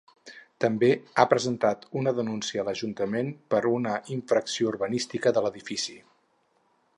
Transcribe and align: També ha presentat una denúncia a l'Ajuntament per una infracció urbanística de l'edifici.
També 0.63 0.87
ha 1.17 1.25
presentat 1.33 1.85
una 2.01 2.13
denúncia 2.19 2.63
a 2.63 2.65
l'Ajuntament 2.69 3.29
per 3.55 3.61
una 3.73 3.93
infracció 4.17 4.73
urbanística 4.73 5.35
de 5.37 5.45
l'edifici. 5.49 5.99